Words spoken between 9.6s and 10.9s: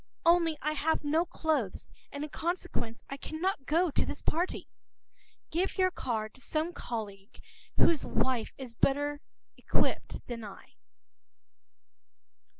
outfit than I.